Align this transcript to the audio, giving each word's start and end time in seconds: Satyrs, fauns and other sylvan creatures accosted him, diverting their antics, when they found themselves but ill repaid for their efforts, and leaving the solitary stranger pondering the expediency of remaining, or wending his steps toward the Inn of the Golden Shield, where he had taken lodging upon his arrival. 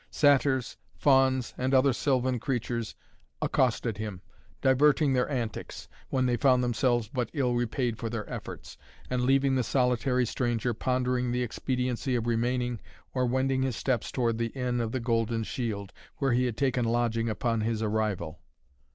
Satyrs, 0.09 0.77
fauns 0.95 1.53
and 1.59 1.75
other 1.75 1.93
sylvan 1.93 2.39
creatures 2.39 2.95
accosted 3.39 3.97
him, 3.99 4.21
diverting 4.59 5.13
their 5.13 5.29
antics, 5.29 5.87
when 6.09 6.25
they 6.25 6.37
found 6.37 6.63
themselves 6.63 7.07
but 7.07 7.29
ill 7.33 7.53
repaid 7.53 7.99
for 7.99 8.09
their 8.09 8.27
efforts, 8.27 8.79
and 9.11 9.21
leaving 9.21 9.53
the 9.53 9.63
solitary 9.63 10.25
stranger 10.25 10.73
pondering 10.73 11.31
the 11.31 11.43
expediency 11.43 12.15
of 12.15 12.25
remaining, 12.25 12.79
or 13.13 13.27
wending 13.27 13.61
his 13.61 13.75
steps 13.75 14.11
toward 14.11 14.39
the 14.39 14.47
Inn 14.57 14.81
of 14.81 14.91
the 14.91 14.99
Golden 14.99 15.43
Shield, 15.43 15.93
where 16.17 16.31
he 16.31 16.45
had 16.45 16.57
taken 16.57 16.83
lodging 16.83 17.29
upon 17.29 17.61
his 17.61 17.83
arrival. 17.83 18.39